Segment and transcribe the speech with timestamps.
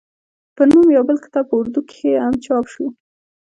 [0.55, 2.85] پۀ نوم يو بل کتاب پۀ اردو کښې هم چاپ شو